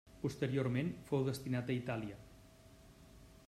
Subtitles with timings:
[0.21, 2.19] Posteriorment fou destinat a Itàlia.